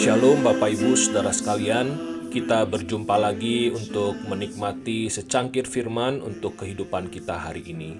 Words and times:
Shalom 0.00 0.46
Bapak 0.46 0.78
Ibu 0.78 0.94
Saudara 0.94 1.34
sekalian, 1.34 2.09
kita 2.30 2.62
berjumpa 2.62 3.18
lagi 3.18 3.74
untuk 3.74 4.14
menikmati 4.30 5.10
secangkir 5.10 5.66
firman 5.66 6.22
untuk 6.22 6.62
kehidupan 6.62 7.10
kita 7.10 7.34
hari 7.34 7.66
ini. 7.66 7.98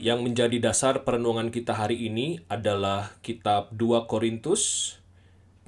Yang 0.00 0.24
menjadi 0.24 0.56
dasar 0.72 1.04
perenungan 1.04 1.52
kita 1.52 1.76
hari 1.76 2.08
ini 2.08 2.40
adalah 2.48 3.12
kitab 3.20 3.68
2 3.76 4.08
Korintus 4.08 4.96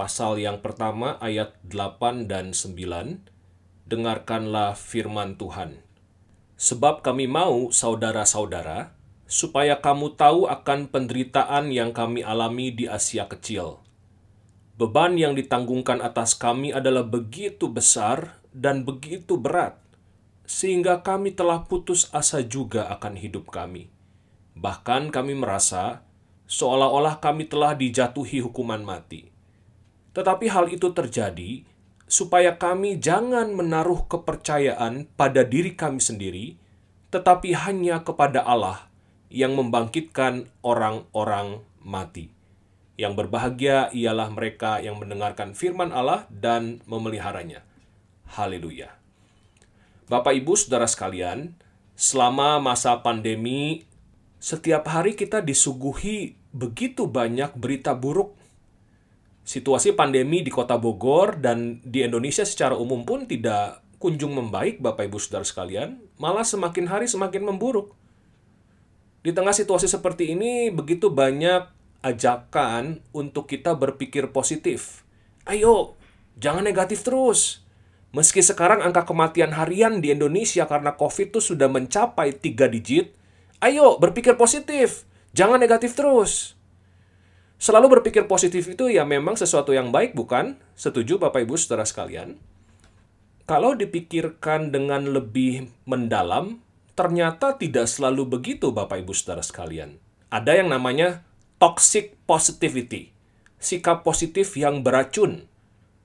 pasal 0.00 0.40
yang 0.40 0.64
pertama 0.64 1.20
ayat 1.20 1.60
8 1.68 2.24
dan 2.24 2.56
9. 2.56 2.72
Dengarkanlah 3.84 4.80
firman 4.80 5.36
Tuhan. 5.36 5.84
Sebab 6.56 7.04
kami 7.04 7.28
mau, 7.28 7.68
saudara-saudara, 7.68 8.96
supaya 9.28 9.76
kamu 9.76 10.16
tahu 10.16 10.48
akan 10.48 10.88
penderitaan 10.88 11.68
yang 11.68 11.92
kami 11.92 12.24
alami 12.24 12.72
di 12.72 12.88
Asia 12.88 13.28
Kecil. 13.28 13.89
Beban 14.80 15.20
yang 15.20 15.36
ditanggungan 15.36 16.00
atas 16.00 16.32
kami 16.32 16.72
adalah 16.72 17.04
begitu 17.04 17.68
besar 17.68 18.40
dan 18.48 18.88
begitu 18.88 19.36
berat, 19.36 19.76
sehingga 20.48 21.04
kami 21.04 21.36
telah 21.36 21.68
putus 21.68 22.08
asa 22.16 22.40
juga 22.40 22.88
akan 22.88 23.20
hidup 23.20 23.52
kami. 23.52 23.92
Bahkan 24.56 25.12
kami 25.12 25.36
merasa 25.36 26.00
seolah-olah 26.48 27.20
kami 27.20 27.44
telah 27.44 27.76
dijatuhi 27.76 28.40
hukuman 28.40 28.80
mati. 28.80 29.28
Tetapi 30.16 30.48
hal 30.48 30.72
itu 30.72 30.96
terjadi 30.96 31.60
supaya 32.08 32.56
kami 32.56 32.96
jangan 32.96 33.52
menaruh 33.52 34.08
kepercayaan 34.08 35.12
pada 35.12 35.44
diri 35.44 35.76
kami 35.76 36.00
sendiri, 36.00 36.56
tetapi 37.12 37.52
hanya 37.52 38.00
kepada 38.00 38.48
Allah 38.48 38.88
yang 39.28 39.52
membangkitkan 39.60 40.48
orang-orang 40.64 41.60
mati. 41.84 42.39
Yang 43.00 43.16
berbahagia 43.16 43.88
ialah 43.96 44.28
mereka 44.28 44.76
yang 44.84 45.00
mendengarkan 45.00 45.56
firman 45.56 45.88
Allah 45.88 46.28
dan 46.28 46.84
memeliharanya. 46.84 47.64
Haleluya. 48.28 48.92
Bapak 50.04 50.36
Ibu 50.36 50.52
Saudara 50.52 50.84
sekalian, 50.84 51.56
selama 51.96 52.60
masa 52.60 53.00
pandemi 53.00 53.88
setiap 54.36 54.84
hari 54.84 55.16
kita 55.16 55.40
disuguhi 55.40 56.36
begitu 56.52 57.08
banyak 57.08 57.56
berita 57.56 57.96
buruk. 57.96 58.36
Situasi 59.48 59.96
pandemi 59.96 60.44
di 60.44 60.52
Kota 60.52 60.76
Bogor 60.76 61.40
dan 61.40 61.80
di 61.80 62.04
Indonesia 62.04 62.44
secara 62.44 62.76
umum 62.76 63.08
pun 63.08 63.24
tidak 63.24 63.80
kunjung 63.96 64.36
membaik 64.36 64.84
Bapak 64.84 65.08
Ibu 65.08 65.16
Saudara 65.16 65.48
sekalian, 65.48 66.04
malah 66.20 66.44
semakin 66.44 66.84
hari 66.84 67.08
semakin 67.08 67.48
memburuk. 67.48 67.96
Di 69.24 69.32
tengah 69.32 69.56
situasi 69.56 69.88
seperti 69.88 70.36
ini 70.36 70.68
begitu 70.68 71.08
banyak 71.08 71.79
ajakan 72.00 73.04
untuk 73.12 73.48
kita 73.48 73.76
berpikir 73.76 74.32
positif. 74.32 75.04
Ayo, 75.44 75.96
jangan 76.40 76.64
negatif 76.64 77.04
terus. 77.04 77.64
Meski 78.10 78.42
sekarang 78.42 78.82
angka 78.82 79.06
kematian 79.06 79.54
harian 79.54 80.02
di 80.02 80.10
Indonesia 80.10 80.66
karena 80.66 80.98
COVID 80.98 81.30
itu 81.30 81.40
sudah 81.40 81.70
mencapai 81.70 82.34
3 82.34 82.66
digit, 82.66 83.14
ayo 83.62 84.02
berpikir 84.02 84.34
positif. 84.34 85.06
Jangan 85.30 85.62
negatif 85.62 85.94
terus. 85.94 86.58
Selalu 87.60 88.00
berpikir 88.00 88.26
positif 88.26 88.66
itu 88.66 88.90
ya 88.90 89.06
memang 89.06 89.36
sesuatu 89.38 89.70
yang 89.70 89.94
baik, 89.94 90.16
bukan? 90.16 90.58
Setuju 90.74 91.20
Bapak 91.20 91.44
Ibu 91.44 91.54
Saudara 91.60 91.84
sekalian? 91.86 92.40
Kalau 93.44 93.76
dipikirkan 93.76 94.72
dengan 94.72 95.06
lebih 95.06 95.68
mendalam, 95.84 96.64
ternyata 96.96 97.60
tidak 97.60 97.86
selalu 97.86 98.26
begitu 98.26 98.72
Bapak 98.72 99.04
Ibu 99.04 99.12
Saudara 99.12 99.44
sekalian. 99.44 100.00
Ada 100.32 100.64
yang 100.64 100.72
namanya 100.72 101.22
toxic 101.60 102.16
positivity, 102.24 103.12
sikap 103.60 104.00
positif 104.00 104.56
yang 104.56 104.80
beracun. 104.80 105.44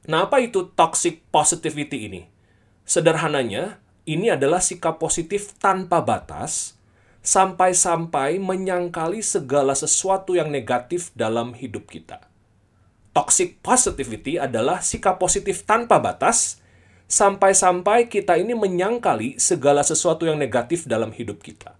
Nah, 0.03 0.27
apa 0.27 0.43
itu 0.43 0.67
toxic 0.75 1.23
positivity 1.31 2.11
ini? 2.11 2.27
Sederhananya, 2.83 3.79
ini 4.03 4.27
adalah 4.27 4.59
sikap 4.59 4.99
positif 4.99 5.55
tanpa 5.55 6.03
batas, 6.03 6.75
sampai-sampai 7.23 8.35
menyangkali 8.35 9.23
segala 9.23 9.79
sesuatu 9.79 10.35
yang 10.35 10.51
negatif 10.51 11.15
dalam 11.15 11.55
hidup 11.55 11.87
kita. 11.87 12.19
Toxic 13.15 13.63
positivity 13.63 14.35
adalah 14.35 14.83
sikap 14.83 15.23
positif 15.23 15.63
tanpa 15.63 16.03
batas, 16.03 16.59
sampai-sampai 17.07 18.11
kita 18.11 18.35
ini 18.35 18.59
menyangkali 18.59 19.39
segala 19.39 19.87
sesuatu 19.87 20.27
yang 20.27 20.35
negatif 20.35 20.83
dalam 20.83 21.15
hidup 21.15 21.39
kita. 21.39 21.79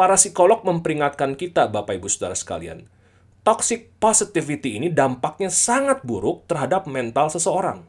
Para 0.00 0.16
psikolog 0.16 0.64
memperingatkan 0.64 1.36
kita, 1.36 1.68
Bapak 1.68 2.00
Ibu 2.00 2.08
Saudara 2.08 2.32
sekalian, 2.32 2.88
toxic 3.44 3.92
positivity 4.00 4.80
ini 4.80 4.88
dampaknya 4.88 5.52
sangat 5.52 6.00
buruk 6.08 6.48
terhadap 6.48 6.88
mental 6.88 7.28
seseorang. 7.28 7.84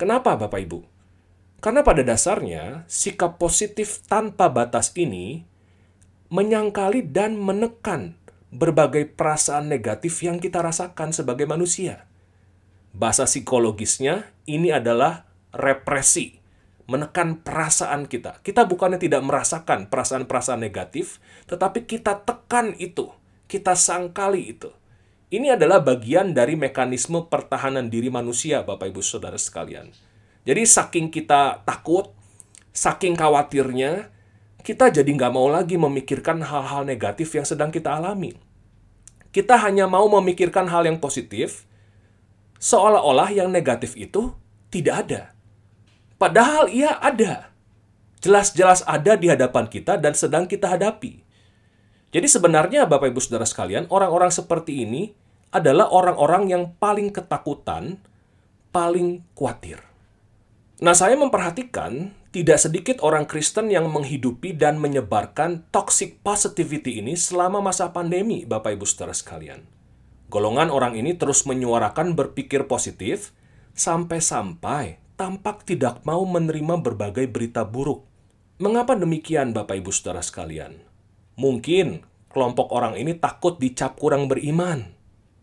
Kenapa, 0.00 0.40
Bapak 0.40 0.64
Ibu? 0.64 0.80
Karena 1.60 1.84
pada 1.84 2.00
dasarnya, 2.00 2.88
sikap 2.88 3.36
positif 3.36 4.00
tanpa 4.08 4.48
batas 4.48 4.96
ini 4.96 5.44
menyangkali 6.32 7.04
dan 7.12 7.36
menekan 7.36 8.16
berbagai 8.48 9.12
perasaan 9.12 9.68
negatif 9.68 10.24
yang 10.24 10.40
kita 10.40 10.64
rasakan 10.64 11.12
sebagai 11.12 11.44
manusia. 11.44 12.08
Bahasa 12.96 13.28
psikologisnya 13.28 14.24
ini 14.48 14.72
adalah 14.72 15.28
represi, 15.52 16.39
menekan 16.90 17.38
perasaan 17.38 18.10
kita. 18.10 18.42
Kita 18.42 18.66
bukannya 18.66 18.98
tidak 18.98 19.22
merasakan 19.22 19.86
perasaan-perasaan 19.86 20.58
negatif, 20.58 21.22
tetapi 21.46 21.86
kita 21.86 22.26
tekan 22.26 22.74
itu, 22.82 23.14
kita 23.46 23.78
sangkali 23.78 24.50
itu. 24.58 24.74
Ini 25.30 25.54
adalah 25.54 25.78
bagian 25.78 26.34
dari 26.34 26.58
mekanisme 26.58 27.30
pertahanan 27.30 27.86
diri 27.86 28.10
manusia, 28.10 28.66
Bapak 28.66 28.90
Ibu 28.90 28.98
Saudara 29.06 29.38
sekalian. 29.38 29.94
Jadi 30.42 30.66
saking 30.66 31.14
kita 31.14 31.62
takut, 31.62 32.10
saking 32.74 33.14
khawatirnya, 33.14 34.10
kita 34.66 34.90
jadi 34.90 35.06
nggak 35.06 35.30
mau 35.30 35.46
lagi 35.46 35.78
memikirkan 35.78 36.42
hal-hal 36.42 36.82
negatif 36.82 37.30
yang 37.38 37.46
sedang 37.46 37.70
kita 37.70 38.02
alami. 38.02 38.34
Kita 39.30 39.62
hanya 39.62 39.86
mau 39.86 40.10
memikirkan 40.10 40.66
hal 40.66 40.90
yang 40.90 40.98
positif, 40.98 41.70
seolah-olah 42.58 43.30
yang 43.30 43.54
negatif 43.54 43.94
itu 43.94 44.34
tidak 44.74 45.06
ada. 45.06 45.22
Padahal 46.20 46.68
ia 46.68 47.00
ada. 47.00 47.48
Jelas-jelas 48.20 48.84
ada 48.84 49.16
di 49.16 49.32
hadapan 49.32 49.64
kita 49.64 49.96
dan 49.96 50.12
sedang 50.12 50.44
kita 50.44 50.68
hadapi. 50.68 51.24
Jadi 52.12 52.28
sebenarnya 52.28 52.84
Bapak 52.84 53.08
Ibu 53.08 53.24
Saudara 53.24 53.48
sekalian, 53.48 53.88
orang-orang 53.88 54.28
seperti 54.28 54.84
ini 54.84 55.16
adalah 55.48 55.88
orang-orang 55.88 56.52
yang 56.52 56.76
paling 56.76 57.08
ketakutan, 57.08 57.96
paling 58.68 59.24
khawatir. 59.32 59.80
Nah, 60.84 60.92
saya 60.92 61.16
memperhatikan 61.16 62.12
tidak 62.30 62.60
sedikit 62.60 63.00
orang 63.00 63.24
Kristen 63.24 63.72
yang 63.72 63.88
menghidupi 63.88 64.52
dan 64.52 64.76
menyebarkan 64.76 65.64
toxic 65.72 66.20
positivity 66.20 67.00
ini 67.00 67.16
selama 67.16 67.64
masa 67.64 67.88
pandemi, 67.96 68.44
Bapak 68.44 68.76
Ibu 68.76 68.84
Saudara 68.84 69.16
sekalian. 69.16 69.64
Golongan 70.28 70.68
orang 70.68 70.94
ini 71.00 71.16
terus 71.16 71.48
menyuarakan 71.48 72.12
berpikir 72.12 72.68
positif 72.68 73.32
sampai-sampai 73.74 75.02
tampak 75.20 75.68
tidak 75.68 76.00
mau 76.08 76.24
menerima 76.24 76.80
berbagai 76.80 77.28
berita 77.28 77.68
buruk. 77.68 78.08
Mengapa 78.56 78.96
demikian, 78.96 79.52
Bapak 79.52 79.76
Ibu 79.84 79.92
Saudara 79.92 80.24
sekalian? 80.24 80.80
Mungkin 81.36 82.00
kelompok 82.32 82.72
orang 82.72 82.96
ini 82.96 83.12
takut 83.20 83.60
dicap 83.60 84.00
kurang 84.00 84.32
beriman. 84.32 84.96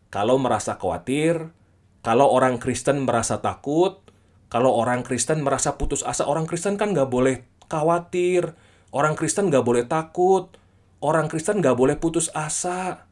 Kalau 0.09 0.41
merasa 0.41 0.81
khawatir, 0.81 1.53
kalau 2.01 2.25
orang 2.25 2.57
Kristen 2.57 3.05
merasa 3.05 3.37
takut, 3.37 4.01
kalau 4.49 4.73
orang 4.73 5.05
Kristen 5.05 5.45
merasa 5.45 5.77
putus 5.77 6.01
asa, 6.01 6.25
orang 6.25 6.49
Kristen 6.49 6.73
kan 6.81 6.97
nggak 6.97 7.13
boleh 7.13 7.45
khawatir, 7.69 8.57
orang 8.89 9.13
Kristen 9.13 9.53
nggak 9.53 9.61
boleh 9.61 9.85
takut, 9.85 10.57
orang 11.05 11.29
Kristen 11.29 11.61
nggak 11.61 11.77
boleh 11.77 12.01
putus 12.01 12.33
asa. 12.33 13.05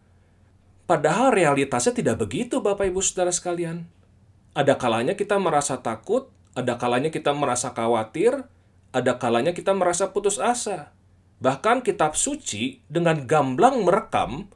Padahal 0.90 1.30
realitasnya 1.30 1.94
tidak 1.94 2.26
begitu, 2.26 2.58
Bapak 2.58 2.90
Ibu 2.90 3.06
Saudara 3.06 3.30
sekalian. 3.30 3.86
Ada 4.58 4.82
kalanya 4.82 5.14
kita 5.14 5.38
merasa 5.38 5.78
takut, 5.78 6.35
ada 6.56 6.80
kalanya 6.80 7.12
kita 7.12 7.36
merasa 7.36 7.76
khawatir, 7.76 8.48
ada 8.96 9.20
kalanya 9.20 9.52
kita 9.52 9.76
merasa 9.76 10.10
putus 10.10 10.40
asa. 10.40 10.96
Bahkan 11.44 11.84
kitab 11.84 12.16
suci 12.16 12.80
dengan 12.88 13.28
gamblang 13.28 13.84
merekam 13.84 14.48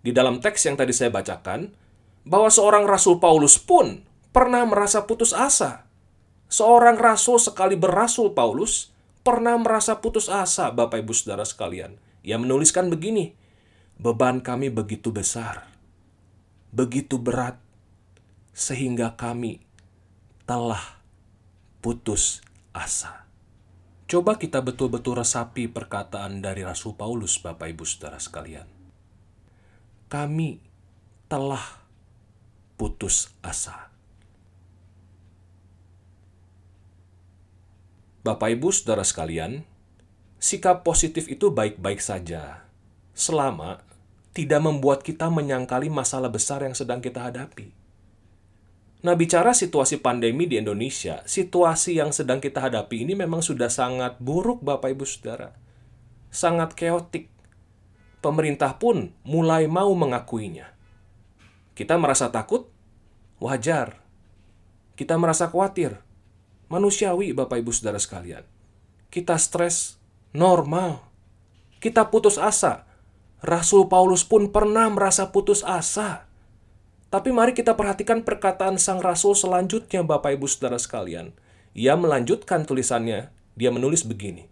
di 0.00 0.10
dalam 0.10 0.40
teks 0.40 0.64
yang 0.66 0.80
tadi 0.80 0.90
saya 0.96 1.12
bacakan, 1.12 1.76
bahwa 2.24 2.48
seorang 2.48 2.88
Rasul 2.88 3.20
Paulus 3.20 3.60
pun 3.60 4.02
pernah 4.32 4.64
merasa 4.64 5.04
putus 5.04 5.36
asa 5.36 5.92
Seorang 6.52 7.00
rasul 7.00 7.40
sekali 7.40 7.80
berasul 7.80 8.36
Paulus 8.36 8.92
pernah 9.24 9.56
merasa 9.56 9.96
putus 10.04 10.28
asa, 10.28 10.68
Bapak 10.68 11.00
Ibu 11.00 11.16
Saudara 11.16 11.48
sekalian. 11.48 11.96
Ia 12.20 12.36
menuliskan 12.36 12.92
begini, 12.92 13.32
beban 13.96 14.44
kami 14.44 14.68
begitu 14.68 15.08
besar, 15.08 15.64
begitu 16.68 17.16
berat, 17.16 17.56
sehingga 18.52 19.16
kami 19.16 19.64
telah 20.44 21.00
putus 21.82 22.40
asa. 22.70 23.26
Coba 24.06 24.38
kita 24.38 24.62
betul-betul 24.62 25.18
resapi 25.18 25.66
perkataan 25.66 26.38
dari 26.38 26.62
Rasul 26.62 26.94
Paulus, 26.94 27.42
Bapak 27.42 27.74
Ibu 27.74 27.82
Saudara 27.82 28.22
sekalian. 28.22 28.70
Kami 30.06 30.62
telah 31.26 31.82
putus 32.78 33.34
asa. 33.42 33.90
Bapak 38.22 38.54
Ibu 38.54 38.70
Saudara 38.70 39.02
sekalian, 39.02 39.66
sikap 40.38 40.86
positif 40.86 41.26
itu 41.26 41.50
baik-baik 41.50 41.98
saja 41.98 42.62
selama 43.10 43.82
tidak 44.30 44.60
membuat 44.62 45.02
kita 45.02 45.26
menyangkali 45.28 45.90
masalah 45.90 46.30
besar 46.30 46.62
yang 46.62 46.76
sedang 46.78 47.02
kita 47.02 47.26
hadapi. 47.26 47.81
Nah, 49.02 49.18
bicara 49.18 49.50
situasi 49.50 49.98
pandemi 49.98 50.46
di 50.46 50.62
Indonesia, 50.62 51.26
situasi 51.26 51.98
yang 51.98 52.14
sedang 52.14 52.38
kita 52.38 52.62
hadapi 52.62 53.02
ini 53.02 53.18
memang 53.18 53.42
sudah 53.42 53.66
sangat 53.66 54.22
buruk, 54.22 54.62
Bapak 54.62 54.94
Ibu 54.94 55.02
Saudara. 55.02 55.54
Sangat 56.30 56.78
keotik. 56.78 57.26
Pemerintah 58.22 58.78
pun 58.78 59.10
mulai 59.26 59.66
mau 59.66 59.90
mengakuinya. 59.98 60.70
Kita 61.74 61.98
merasa 61.98 62.30
takut? 62.30 62.70
Wajar. 63.42 63.98
Kita 64.94 65.18
merasa 65.18 65.50
khawatir? 65.50 65.98
manusiawi 66.72 67.36
Bapak 67.36 67.60
Ibu 67.60 67.68
Saudara 67.68 68.00
sekalian. 68.00 68.48
Kita 69.12 69.36
stres 69.36 70.00
normal. 70.32 71.04
Kita 71.84 72.08
putus 72.08 72.40
asa. 72.40 72.88
Rasul 73.44 73.92
Paulus 73.92 74.24
pun 74.24 74.48
pernah 74.48 74.88
merasa 74.88 75.28
putus 75.28 75.60
asa. 75.60 76.24
Tapi 77.12 77.28
mari 77.28 77.52
kita 77.52 77.76
perhatikan 77.76 78.24
perkataan 78.24 78.80
sang 78.80 79.04
rasul 79.04 79.36
selanjutnya 79.36 80.00
Bapak 80.00 80.32
Ibu 80.40 80.48
Saudara 80.48 80.80
sekalian. 80.80 81.36
Ia 81.76 81.92
melanjutkan 81.92 82.64
tulisannya, 82.64 83.28
dia 83.52 83.68
menulis 83.68 84.08
begini. 84.08 84.48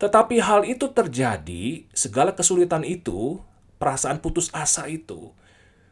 Tetapi 0.00 0.40
hal 0.40 0.64
itu 0.64 0.88
terjadi, 0.88 1.84
segala 1.92 2.32
kesulitan 2.32 2.88
itu, 2.88 3.36
perasaan 3.76 4.24
putus 4.24 4.48
asa 4.56 4.88
itu, 4.88 5.36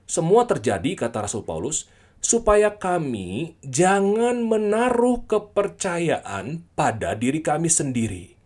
semua 0.09 0.49
terjadi, 0.49 0.97
kata 0.97 1.29
Rasul 1.29 1.45
Paulus, 1.45 1.89
supaya 2.23 2.73
kami 2.73 3.59
jangan 3.67 4.47
menaruh 4.47 5.27
kepercayaan 5.27 6.63
pada 6.79 7.19
diri 7.19 7.43
kami 7.43 7.67
sendiri, 7.67 8.39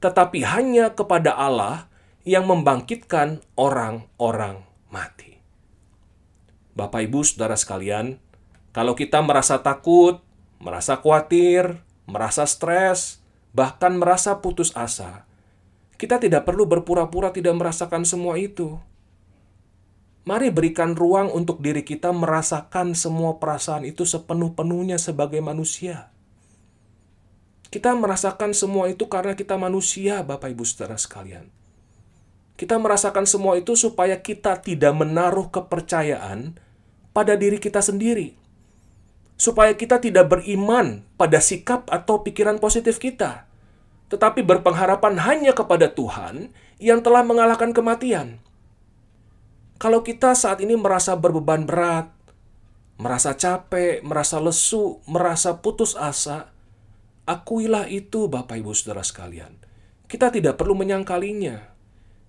tetapi 0.00 0.48
hanya 0.48 0.96
kepada 0.96 1.36
Allah 1.36 1.92
yang 2.24 2.48
membangkitkan 2.48 3.44
orang-orang 3.54 4.64
mati. 4.88 5.27
Bapak, 6.78 7.10
ibu, 7.10 7.26
saudara 7.26 7.58
sekalian, 7.58 8.22
kalau 8.70 8.94
kita 8.94 9.18
merasa 9.18 9.58
takut, 9.58 10.22
merasa 10.62 10.94
khawatir, 11.02 11.82
merasa 12.06 12.46
stres, 12.46 13.18
bahkan 13.50 13.98
merasa 13.98 14.38
putus 14.38 14.70
asa, 14.78 15.26
kita 15.98 16.22
tidak 16.22 16.46
perlu 16.46 16.70
berpura-pura 16.70 17.34
tidak 17.34 17.58
merasakan 17.58 18.06
semua 18.06 18.38
itu. 18.38 18.78
Mari 20.22 20.54
berikan 20.54 20.94
ruang 20.94 21.34
untuk 21.34 21.58
diri 21.58 21.82
kita 21.82 22.14
merasakan 22.14 22.94
semua 22.94 23.42
perasaan 23.42 23.82
itu 23.82 24.06
sepenuh-penuhnya 24.06 25.02
sebagai 25.02 25.42
manusia. 25.42 26.14
Kita 27.74 27.98
merasakan 27.98 28.54
semua 28.54 28.86
itu 28.86 29.10
karena 29.10 29.34
kita 29.34 29.58
manusia, 29.58 30.22
Bapak 30.22 30.54
Ibu 30.54 30.62
Saudara 30.62 30.94
sekalian. 30.94 31.50
Kita 32.54 32.78
merasakan 32.78 33.26
semua 33.26 33.58
itu 33.58 33.74
supaya 33.74 34.22
kita 34.22 34.62
tidak 34.62 34.94
menaruh 34.94 35.50
kepercayaan 35.50 36.67
pada 37.18 37.34
diri 37.34 37.58
kita 37.58 37.82
sendiri. 37.82 38.38
Supaya 39.34 39.74
kita 39.74 39.98
tidak 39.98 40.30
beriman 40.30 41.02
pada 41.18 41.42
sikap 41.42 41.90
atau 41.90 42.22
pikiran 42.22 42.62
positif 42.62 43.02
kita, 43.02 43.50
tetapi 44.06 44.46
berpengharapan 44.46 45.18
hanya 45.26 45.50
kepada 45.50 45.90
Tuhan 45.90 46.54
yang 46.78 47.02
telah 47.02 47.26
mengalahkan 47.26 47.74
kematian. 47.74 48.38
Kalau 49.82 50.06
kita 50.06 50.38
saat 50.38 50.62
ini 50.62 50.78
merasa 50.78 51.18
berbeban 51.18 51.66
berat, 51.66 52.10
merasa 52.98 53.34
capek, 53.34 54.02
merasa 54.02 54.42
lesu, 54.42 54.98
merasa 55.06 55.58
putus 55.58 55.94
asa, 55.94 56.50
akuilah 57.26 57.86
itu 57.86 58.26
Bapak 58.26 58.58
Ibu 58.58 58.74
Saudara 58.74 59.06
sekalian. 59.06 59.54
Kita 60.10 60.34
tidak 60.34 60.58
perlu 60.58 60.74
menyangkalinya. 60.74 61.78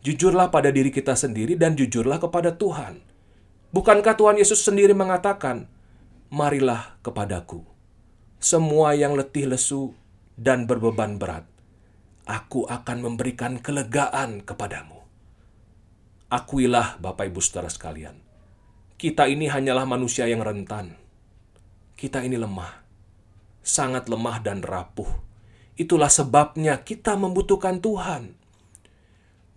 Jujurlah 0.05 0.53
pada 0.53 0.69
diri 0.69 0.93
kita 0.93 1.17
sendiri 1.17 1.57
dan 1.57 1.73
jujurlah 1.73 2.21
kepada 2.21 2.53
Tuhan. 2.53 3.01
Bukankah 3.69 4.17
Tuhan 4.17 4.41
Yesus 4.41 4.65
sendiri 4.65 4.97
mengatakan, 4.97 5.69
Marilah 6.33 6.97
kepadaku, 7.05 7.61
semua 8.41 8.97
yang 8.97 9.13
letih 9.13 9.45
lesu 9.45 9.93
dan 10.33 10.65
berbeban 10.65 11.21
berat, 11.21 11.45
aku 12.25 12.65
akan 12.65 12.97
memberikan 13.05 13.61
kelegaan 13.61 14.41
kepadamu. 14.41 15.05
Akuilah 16.29 16.97
Bapak 16.97 17.29
Ibu 17.29 17.41
Saudara 17.41 17.69
sekalian, 17.69 18.17
kita 18.97 19.29
ini 19.29 19.45
hanyalah 19.45 19.85
manusia 19.85 20.25
yang 20.25 20.41
rentan. 20.41 20.97
Kita 21.93 22.25
ini 22.25 22.41
lemah, 22.41 22.73
sangat 23.61 24.09
lemah 24.09 24.37
dan 24.41 24.65
rapuh. 24.65 25.09
Itulah 25.77 26.09
sebabnya 26.09 26.81
kita 26.81 27.13
membutuhkan 27.17 27.81
Tuhan. 27.81 28.33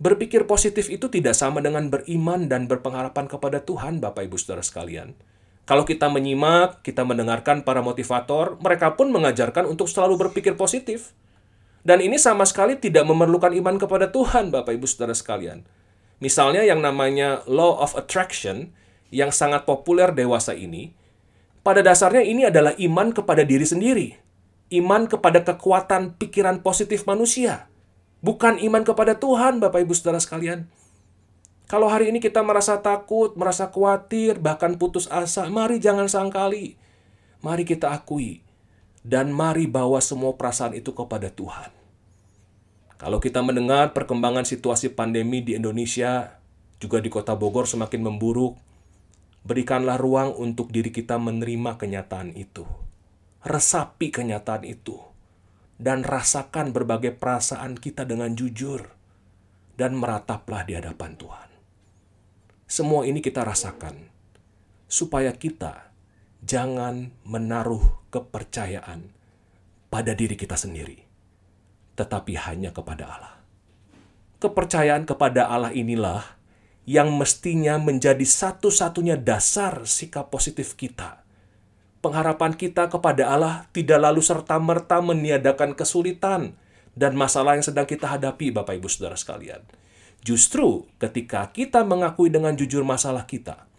Berpikir 0.03 0.43
positif 0.43 0.91
itu 0.91 1.07
tidak 1.07 1.31
sama 1.31 1.63
dengan 1.63 1.87
beriman 1.87 2.51
dan 2.51 2.67
berpengharapan 2.67 3.23
kepada 3.23 3.63
Tuhan, 3.63 4.03
Bapak 4.03 4.27
Ibu 4.27 4.35
Saudara 4.35 4.59
sekalian. 4.59 5.15
Kalau 5.63 5.87
kita 5.87 6.11
menyimak, 6.11 6.83
kita 6.83 7.07
mendengarkan 7.07 7.63
para 7.63 7.79
motivator, 7.79 8.59
mereka 8.59 8.99
pun 8.99 9.15
mengajarkan 9.15 9.63
untuk 9.63 9.87
selalu 9.87 10.27
berpikir 10.27 10.59
positif. 10.59 11.15
Dan 11.87 12.03
ini 12.03 12.19
sama 12.19 12.43
sekali 12.43 12.75
tidak 12.75 13.07
memerlukan 13.07 13.55
iman 13.55 13.79
kepada 13.79 14.11
Tuhan, 14.11 14.51
Bapak 14.51 14.75
Ibu 14.75 14.83
Saudara 14.91 15.15
sekalian. 15.15 15.63
Misalnya 16.19 16.67
yang 16.67 16.83
namanya 16.83 17.39
law 17.47 17.79
of 17.79 17.95
attraction 17.95 18.75
yang 19.07 19.31
sangat 19.31 19.63
populer 19.63 20.11
dewasa 20.11 20.51
ini, 20.51 20.91
pada 21.63 21.79
dasarnya 21.79 22.27
ini 22.27 22.43
adalah 22.43 22.75
iman 22.75 23.15
kepada 23.15 23.47
diri 23.47 23.63
sendiri. 23.63 24.19
Iman 24.67 25.07
kepada 25.07 25.47
kekuatan 25.47 26.19
pikiran 26.19 26.59
positif 26.59 27.07
manusia. 27.07 27.71
Bukan 28.23 28.55
iman 28.63 28.87
kepada 28.87 29.19
Tuhan, 29.19 29.59
Bapak 29.59 29.83
Ibu 29.83 29.91
Saudara 29.91 30.15
sekalian. 30.23 30.71
Kalau 31.67 31.91
hari 31.91 32.07
ini 32.07 32.23
kita 32.23 32.39
merasa 32.39 32.79
takut, 32.79 33.35
merasa 33.35 33.67
khawatir, 33.67 34.39
bahkan 34.39 34.79
putus 34.79 35.11
asa, 35.11 35.51
mari 35.51 35.83
jangan 35.83 36.07
sangkali. 36.07 36.79
Mari 37.43 37.67
kita 37.67 37.91
akui. 37.91 38.39
Dan 39.03 39.35
mari 39.35 39.67
bawa 39.67 39.99
semua 39.99 40.39
perasaan 40.39 40.71
itu 40.71 40.95
kepada 40.95 41.27
Tuhan. 41.27 41.75
Kalau 42.95 43.19
kita 43.19 43.43
mendengar 43.43 43.91
perkembangan 43.91 44.47
situasi 44.47 44.95
pandemi 44.95 45.43
di 45.43 45.59
Indonesia, 45.59 46.39
juga 46.79 47.03
di 47.03 47.11
kota 47.11 47.35
Bogor 47.35 47.67
semakin 47.67 48.07
memburuk, 48.07 48.55
berikanlah 49.43 49.99
ruang 49.99 50.31
untuk 50.39 50.71
diri 50.71 50.95
kita 50.95 51.19
menerima 51.19 51.75
kenyataan 51.75 52.31
itu. 52.39 52.63
Resapi 53.43 54.07
kenyataan 54.07 54.63
itu. 54.63 54.95
Dan 55.77 56.05
rasakan 56.05 56.71
berbagai 56.71 57.15
perasaan 57.17 57.75
kita 57.77 58.05
dengan 58.05 58.33
jujur. 58.37 58.89
Dan 59.73 59.97
merataplah 59.97 60.63
di 60.65 60.77
hadapan 60.77 61.17
Tuhan. 61.17 61.49
Semua 62.69 63.03
ini 63.05 63.19
kita 63.21 63.41
rasakan. 63.41 64.13
Supaya 64.85 65.33
kita 65.33 65.89
jangan 66.45 67.09
menaruh 67.25 68.05
kepercayaan 68.13 69.09
pada 69.89 70.13
diri 70.13 70.37
kita 70.37 70.53
sendiri 70.53 71.13
tetapi 71.93 72.33
hanya 72.37 72.73
kepada 72.73 73.05
Allah. 73.05 73.35
Kepercayaan 74.41 75.07
kepada 75.07 75.47
Allah 75.47 75.71
inilah 75.71 76.25
yang 76.83 77.15
mestinya 77.15 77.79
menjadi 77.79 78.25
satu-satunya 78.27 79.15
dasar 79.15 79.87
sikap 79.87 80.27
positif 80.27 80.75
kita. 80.75 81.22
Pengharapan 82.03 82.51
kita 82.51 82.91
kepada 82.91 83.31
Allah 83.31 83.71
tidak 83.71 84.03
lalu 84.03 84.19
serta-merta 84.19 84.99
meniadakan 84.99 85.71
kesulitan 85.71 86.59
dan 86.99 87.15
masalah 87.15 87.55
yang 87.55 87.63
sedang 87.63 87.87
kita 87.87 88.11
hadapi, 88.11 88.51
Bapak 88.51 88.75
Ibu 88.75 88.91
Saudara 88.91 89.15
sekalian. 89.15 89.63
Justru 90.19 90.83
ketika 90.99 91.47
kita 91.55 91.87
mengakui 91.87 92.27
dengan 92.27 92.59
jujur 92.59 92.83
masalah 92.83 93.23
kita, 93.23 93.71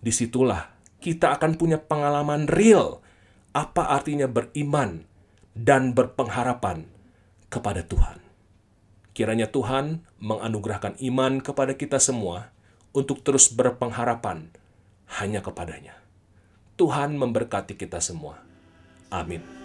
di 0.00 0.08
situlah 0.08 0.72
kita 1.04 1.36
akan 1.36 1.60
punya 1.60 1.76
pengalaman 1.76 2.48
real 2.48 3.04
apa 3.52 3.92
artinya 3.92 4.24
beriman 4.24 5.04
dan 5.52 5.92
berpengharapan 5.92 6.88
kepada 7.52 7.84
Tuhan. 7.84 8.24
Kiranya 9.16 9.52
Tuhan 9.52 10.04
menganugerahkan 10.20 10.96
iman 11.12 11.44
kepada 11.44 11.76
kita 11.76 12.00
semua 12.00 12.52
untuk 12.96 13.20
terus 13.20 13.52
berpengharapan 13.52 14.48
hanya 15.20 15.44
kepadanya. 15.44 16.05
Tuhan 16.76 17.16
memberkati 17.16 17.72
kita 17.72 18.04
semua. 18.04 18.36
Amin. 19.08 19.55